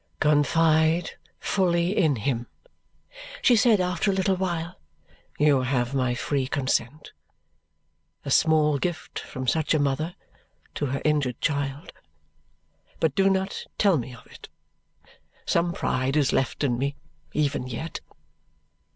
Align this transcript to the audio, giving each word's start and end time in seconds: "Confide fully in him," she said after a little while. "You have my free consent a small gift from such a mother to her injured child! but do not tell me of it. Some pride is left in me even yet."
"Confide 0.19 1.11
fully 1.39 1.95
in 1.95 2.15
him," 2.15 2.47
she 3.43 3.55
said 3.55 3.79
after 3.79 4.09
a 4.09 4.13
little 4.15 4.35
while. 4.35 4.79
"You 5.37 5.61
have 5.61 5.93
my 5.93 6.15
free 6.15 6.47
consent 6.47 7.11
a 8.25 8.31
small 8.31 8.79
gift 8.79 9.19
from 9.19 9.45
such 9.47 9.75
a 9.75 9.79
mother 9.79 10.15
to 10.73 10.87
her 10.87 11.03
injured 11.05 11.39
child! 11.39 11.93
but 12.99 13.13
do 13.13 13.29
not 13.29 13.67
tell 13.77 13.99
me 13.99 14.15
of 14.15 14.25
it. 14.25 14.49
Some 15.45 15.71
pride 15.71 16.17
is 16.17 16.33
left 16.33 16.63
in 16.63 16.79
me 16.79 16.95
even 17.33 17.67
yet." 17.67 17.99